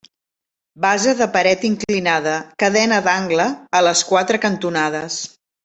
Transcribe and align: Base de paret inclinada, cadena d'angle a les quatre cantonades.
Base 0.85 1.13
de 1.19 1.27
paret 1.35 1.67
inclinada, 1.69 2.33
cadena 2.65 2.99
d'angle 3.09 3.47
a 3.81 3.83
les 3.91 4.03
quatre 4.11 4.41
cantonades. 4.49 5.21